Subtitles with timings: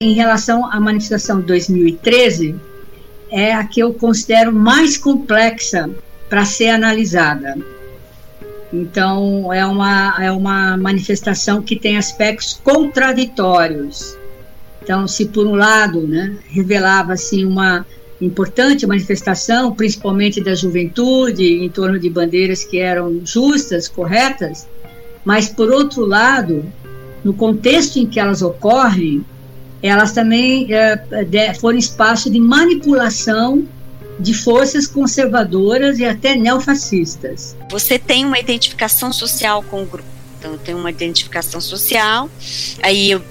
[0.00, 2.54] Em relação à manifestação de 2013,
[3.32, 5.90] é a que eu considero mais complexa
[6.28, 7.58] para ser analisada.
[8.72, 14.16] Então, é uma, é uma manifestação que tem aspectos contraditórios.
[14.80, 17.84] Então, se por um lado né, revelava assim, uma
[18.20, 24.64] importante manifestação, principalmente da juventude, em torno de bandeiras que eram justas, corretas,
[25.24, 26.64] mas por outro lado,
[27.24, 29.26] no contexto em que elas ocorrem,
[29.82, 33.66] elas também é, foram espaço de manipulação
[34.18, 37.56] de forças conservadoras e até neofascistas.
[37.70, 40.08] Você tem uma identificação social com o grupo.
[40.38, 42.30] Então, eu tenho uma identificação social,
[42.80, 43.22] aí eu,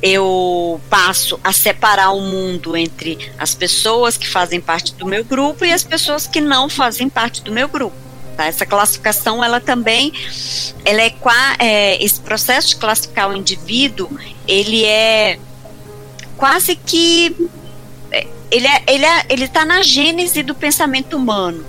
[0.00, 5.64] eu passo a separar o mundo entre as pessoas que fazem parte do meu grupo
[5.64, 7.96] e as pessoas que não fazem parte do meu grupo.
[8.36, 8.46] Tá?
[8.46, 10.12] Essa classificação, ela também,
[10.84, 11.12] ela é,
[11.58, 14.08] é esse processo de classificar o indivíduo,
[14.46, 15.40] ele é
[16.36, 17.34] quase que
[18.10, 21.64] é, ele é, ele é, ele está na gênese do pensamento humano.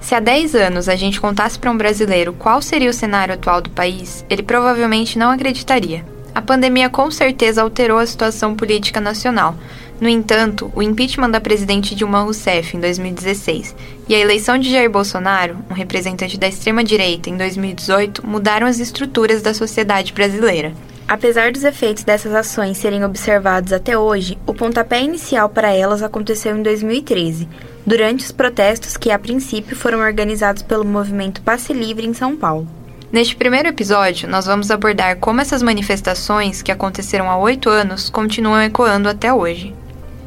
[0.00, 3.62] Se há 10 anos a gente contasse para um brasileiro qual seria o cenário atual
[3.62, 6.04] do país, ele provavelmente não acreditaria.
[6.34, 9.56] A pandemia com certeza alterou a situação política nacional.
[10.00, 13.74] No entanto, o impeachment da presidente Dilma Rousseff em 2016
[14.08, 19.40] e a eleição de Jair Bolsonaro, um representante da extrema-direita, em 2018, mudaram as estruturas
[19.40, 20.74] da sociedade brasileira.
[21.06, 26.56] Apesar dos efeitos dessas ações serem observados até hoje, o pontapé inicial para elas aconteceu
[26.56, 27.46] em 2013,
[27.86, 32.66] durante os protestos que, a princípio, foram organizados pelo movimento Passe Livre em São Paulo.
[33.12, 38.62] Neste primeiro episódio, nós vamos abordar como essas manifestações, que aconteceram há oito anos, continuam
[38.62, 39.74] ecoando até hoje.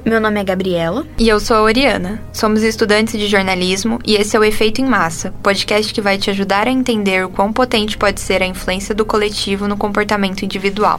[0.07, 1.05] Meu nome é Gabriela.
[1.19, 2.21] E eu sou a Oriana.
[2.31, 6.29] Somos estudantes de jornalismo e esse é o Efeito em Massa, podcast que vai te
[6.29, 10.97] ajudar a entender o quão potente pode ser a influência do coletivo no comportamento individual.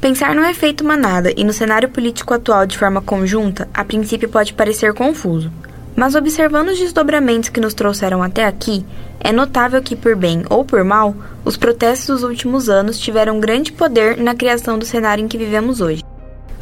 [0.00, 4.52] Pensar no efeito manada e no cenário político atual de forma conjunta, a princípio pode
[4.52, 5.52] parecer confuso.
[6.00, 8.86] Mas observando os desdobramentos que nos trouxeram até aqui,
[9.20, 13.70] é notável que, por bem ou por mal, os protestos dos últimos anos tiveram grande
[13.70, 16.02] poder na criação do cenário em que vivemos hoje.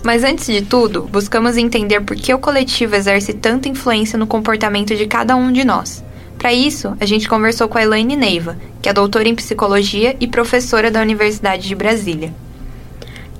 [0.02, 4.96] Mas antes de tudo, buscamos entender por que o coletivo exerce tanta influência no comportamento
[4.96, 6.02] de cada um de nós.
[6.36, 10.26] Para isso, a gente conversou com a Elaine Neiva, que é doutora em psicologia e
[10.26, 12.34] professora da Universidade de Brasília.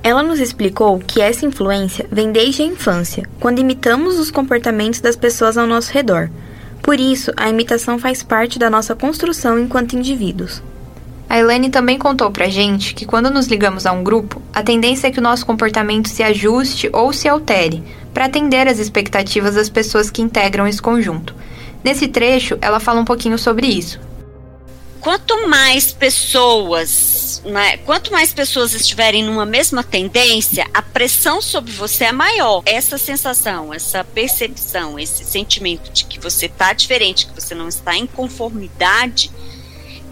[0.09, 5.15] Ela nos explicou que essa influência vem desde a infância, quando imitamos os comportamentos das
[5.15, 6.31] pessoas ao nosso redor.
[6.81, 10.63] Por isso, a imitação faz parte da nossa construção enquanto indivíduos.
[11.29, 15.05] A Elaine também contou pra gente que quando nos ligamos a um grupo, a tendência
[15.05, 19.69] é que o nosso comportamento se ajuste ou se altere para atender às expectativas das
[19.69, 21.35] pessoas que integram esse conjunto.
[21.83, 23.99] Nesse trecho, ela fala um pouquinho sobre isso.
[25.09, 32.03] Quanto mais pessoas né, quanto mais pessoas estiverem numa mesma tendência, a pressão sobre você
[32.03, 32.61] é maior.
[32.63, 37.97] Essa sensação, essa percepção, esse sentimento de que você está diferente, que você não está
[37.97, 39.31] em conformidade,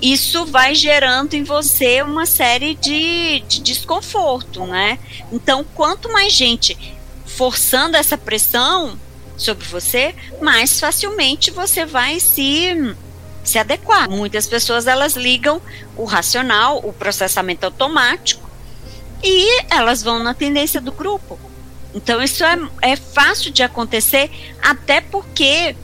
[0.02, 4.98] isso vai gerando em você uma série de, de desconforto, né?
[5.32, 6.76] Então, quanto mais gente
[7.24, 9.00] forçando essa pressão
[9.38, 12.96] sobre você, mais facilmente você vai se
[13.50, 14.10] se adequar.
[14.10, 15.62] Muitas pessoas elas ligam
[15.96, 18.48] o racional, o processamento automático
[19.24, 21.40] e elas vão na tendência do grupo.
[21.94, 24.30] Então isso é, é fácil de acontecer,
[24.62, 25.76] até porque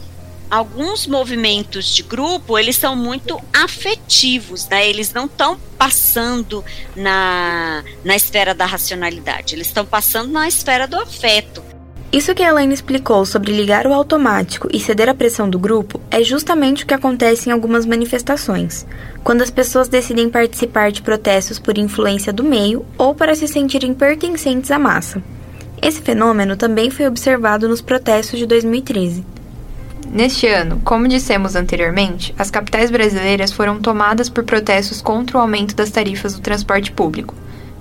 [0.50, 4.88] alguns movimentos de grupo eles são muito afetivos, né?
[4.88, 6.64] Eles não estão passando
[6.96, 11.73] na, na esfera da racionalidade, eles estão passando na esfera do afeto.
[12.14, 16.00] Isso que a Elaine explicou sobre ligar o automático e ceder à pressão do grupo
[16.12, 18.86] é justamente o que acontece em algumas manifestações,
[19.24, 23.96] quando as pessoas decidem participar de protestos por influência do meio ou para se sentirem
[23.96, 25.24] pertencentes à massa.
[25.82, 29.26] Esse fenômeno também foi observado nos protestos de 2013.
[30.08, 35.76] Neste ano, como dissemos anteriormente, as capitais brasileiras foram tomadas por protestos contra o aumento
[35.76, 37.34] das tarifas do transporte público.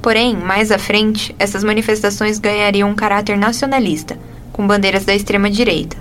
[0.02, 4.19] Porém, mais à frente, essas manifestações ganhariam um caráter nacionalista,
[4.52, 5.96] com bandeiras da extrema-direita.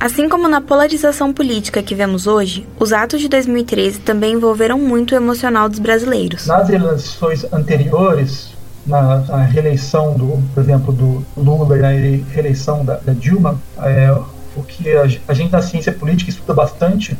[0.00, 5.12] Assim como na polarização política que vemos hoje, os atos de 2013 também envolveram muito
[5.12, 6.46] o emocional dos brasileiros.
[6.46, 8.48] Nas eleições anteriores,
[8.86, 11.88] na, na reeleição, do, por exemplo, do Lula e na
[12.32, 14.10] reeleição da, da Dilma, é,
[14.56, 17.16] o que a, a gente na ciência política estuda bastante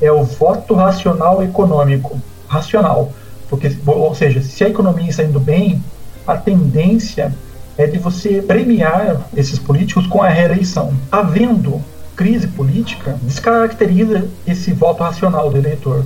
[0.00, 2.20] é o voto racional econômico.
[2.48, 3.12] Racional
[3.48, 5.82] porque, ou seja, se a economia está indo bem,
[6.26, 7.34] a tendência
[7.76, 10.92] é de você premiar esses políticos com a reeleição.
[11.10, 11.80] Havendo
[12.16, 16.04] crise política, descaracteriza esse voto racional do eleitor.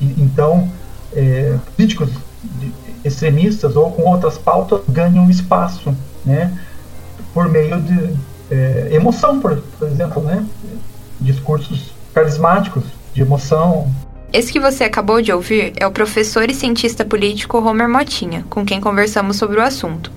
[0.00, 0.70] E, então,
[1.12, 2.10] é, políticos
[3.04, 6.56] extremistas ou com outras pautas ganham espaço, né?
[7.34, 8.14] Por meio de
[8.50, 10.46] é, emoção, por, por exemplo, né?
[11.20, 13.92] Discursos carismáticos de emoção.
[14.32, 18.64] Esse que você acabou de ouvir é o professor e cientista político Homer Motinha, com
[18.64, 20.10] quem conversamos sobre o assunto.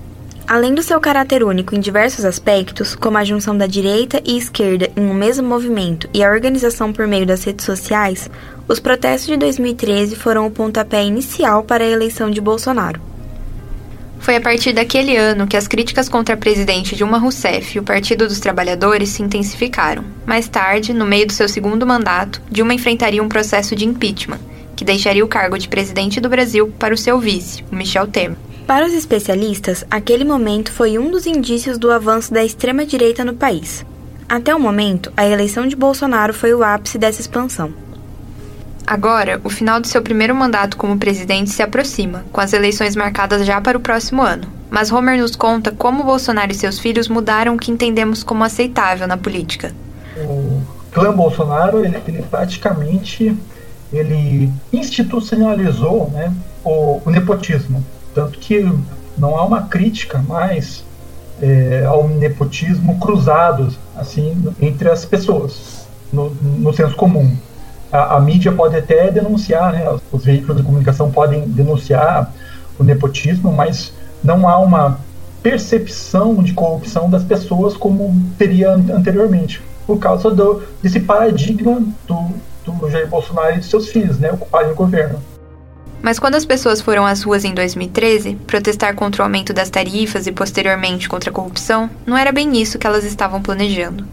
[0.48, 4.88] Além do seu caráter único em diversos aspectos, como a junção da direita e esquerda
[4.96, 8.30] em um mesmo movimento e a organização por meio das redes sociais,
[8.66, 13.15] os protestos de 2013 foram o pontapé inicial para a eleição de Bolsonaro.
[14.18, 17.84] Foi a partir daquele ano que as críticas contra a presidente Dilma Rousseff e o
[17.84, 20.04] Partido dos Trabalhadores se intensificaram.
[20.24, 24.40] Mais tarde, no meio do seu segundo mandato, Dilma enfrentaria um processo de impeachment,
[24.74, 28.36] que deixaria o cargo de presidente do Brasil para o seu vice, o Michel Temer.
[28.66, 33.86] Para os especialistas, aquele momento foi um dos indícios do avanço da extrema-direita no país.
[34.28, 37.72] Até o momento, a eleição de Bolsonaro foi o ápice dessa expansão.
[38.86, 43.44] Agora, o final de seu primeiro mandato como presidente se aproxima, com as eleições marcadas
[43.44, 44.46] já para o próximo ano.
[44.70, 49.08] Mas Homer nos conta como Bolsonaro e seus filhos mudaram o que entendemos como aceitável
[49.08, 49.72] na política.
[50.16, 50.62] O
[50.92, 53.36] clã Bolsonaro, ele, ele praticamente
[53.92, 56.32] ele institucionalizou né,
[56.64, 57.84] o, o nepotismo.
[58.14, 58.64] Tanto que
[59.18, 60.84] não há uma crítica mais
[61.40, 67.36] é, ao nepotismo cruzado assim, entre as pessoas, no, no senso comum.
[67.96, 72.30] A, a, mídia pode até denunciar, né, os veículos de comunicação podem denunciar
[72.78, 75.00] o nepotismo, mas não há uma
[75.42, 82.28] percepção de corrupção das pessoas como teria anteriormente, por causa do, desse paradigma do,
[82.64, 85.18] do Jair Bolsonaro e de seus filhos, né, ocuparem o governo.
[86.02, 90.26] Mas quando as pessoas foram às ruas em 2013 protestar contra o aumento das tarifas
[90.26, 94.04] e posteriormente contra a corrupção, não era bem isso que elas estavam planejando.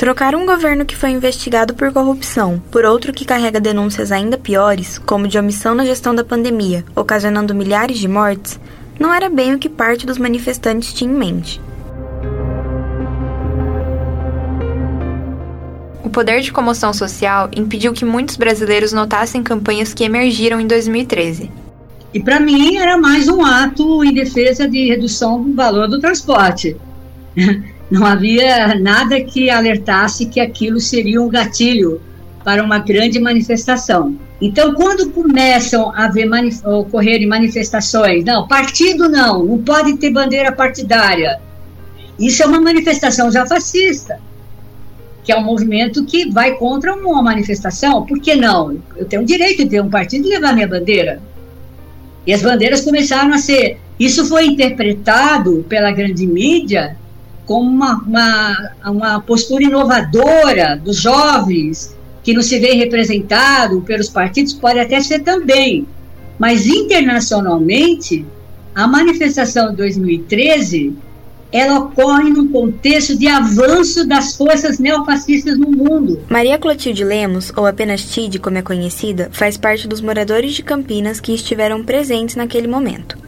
[0.00, 4.96] Trocar um governo que foi investigado por corrupção por outro que carrega denúncias ainda piores,
[4.96, 8.58] como de omissão na gestão da pandemia, ocasionando milhares de mortes,
[8.98, 11.60] não era bem o que parte dos manifestantes tinha em mente.
[16.02, 21.50] O poder de comoção social impediu que muitos brasileiros notassem campanhas que emergiram em 2013.
[22.14, 26.74] E para mim era mais um ato em defesa de redução do valor do transporte.
[27.90, 32.00] Não havia nada que alertasse que aquilo seria um gatilho
[32.44, 34.16] para uma grande manifestação.
[34.40, 40.52] Então, quando começam a haver manif ocorrerem manifestações, não, partido não, não pode ter bandeira
[40.52, 41.40] partidária.
[42.18, 44.20] Isso é uma manifestação já fascista
[45.22, 48.04] que é um movimento que vai contra uma manifestação.
[48.04, 48.78] Por que não?
[48.96, 51.20] Eu tenho o direito de ter um partido e levar minha bandeira.
[52.26, 53.78] E as bandeiras começaram a ser.
[53.98, 56.96] Isso foi interpretado pela grande mídia
[57.50, 64.52] como uma, uma, uma postura inovadora dos jovens, que não se vê representado pelos partidos,
[64.52, 65.84] pode até ser também.
[66.38, 68.24] Mas internacionalmente,
[68.72, 70.96] a manifestação de 2013
[71.50, 76.20] ela ocorre num contexto de avanço das forças neofascistas no mundo.
[76.28, 81.18] Maria Clotilde Lemos, ou apenas Tide, como é conhecida, faz parte dos moradores de Campinas
[81.18, 83.18] que estiveram presentes naquele momento.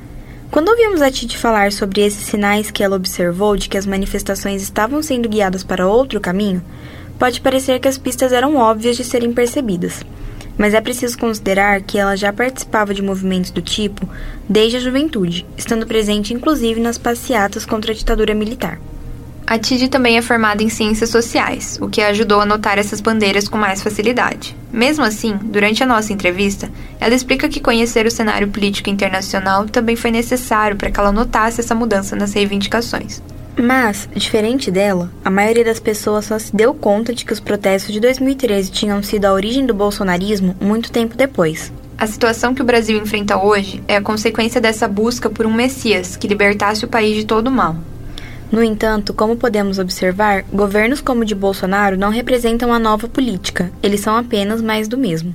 [0.53, 4.61] Quando ouvimos a Tide falar sobre esses sinais que ela observou de que as manifestações
[4.61, 6.63] estavam sendo guiadas para outro caminho,
[7.19, 10.05] pode parecer que as pistas eram óbvias de serem percebidas
[10.59, 14.07] mas é preciso considerar que ela já participava de movimentos do tipo
[14.49, 18.79] desde a juventude, estando presente inclusive nas passeatas contra a ditadura militar.
[19.47, 23.01] A Tid também é formada em ciências sociais, o que a ajudou a notar essas
[23.01, 24.57] bandeiras com mais facilidade.
[24.73, 26.71] Mesmo assim, durante a nossa entrevista,
[27.01, 31.61] ela explica que conhecer o cenário político internacional também foi necessário para que ela notasse
[31.61, 33.21] essa mudança nas reivindicações.
[33.57, 37.93] Mas, diferente dela, a maioria das pessoas só se deu conta de que os protestos
[37.93, 41.71] de 2013 tinham sido a origem do bolsonarismo muito tempo depois.
[41.99, 46.17] A situação que o Brasil enfrenta hoje é a consequência dessa busca por um Messias
[46.17, 47.77] que libertasse o país de todo o mal.
[48.53, 53.73] No entanto, como podemos observar, governos como o de Bolsonaro não representam a nova política,
[53.83, 55.35] eles são apenas mais do mesmo.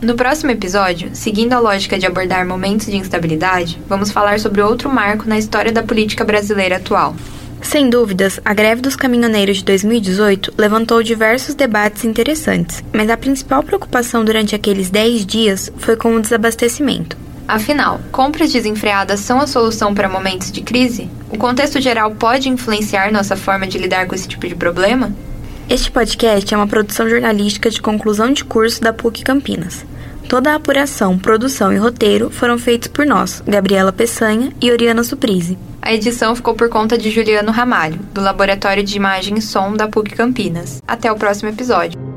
[0.00, 4.88] No próximo episódio, seguindo a lógica de abordar momentos de instabilidade, vamos falar sobre outro
[4.88, 7.16] marco na história da política brasileira atual.
[7.60, 13.62] Sem dúvidas, a greve dos caminhoneiros de 2018 levantou diversos debates interessantes, mas a principal
[13.62, 17.16] preocupação durante aqueles 10 dias foi com o desabastecimento.
[17.46, 21.10] Afinal, compras desenfreadas são a solução para momentos de crise?
[21.30, 25.12] O contexto geral pode influenciar nossa forma de lidar com esse tipo de problema?
[25.68, 29.84] Este podcast é uma produção jornalística de conclusão de curso da PUC Campinas.
[30.28, 35.56] Toda a apuração, produção e roteiro foram feitos por nós, Gabriela Peçanha e Oriana Suprise.
[35.88, 39.88] A edição ficou por conta de Juliano Ramalho, do Laboratório de Imagem e Som da
[39.88, 40.82] PUC Campinas.
[40.86, 42.07] Até o próximo episódio.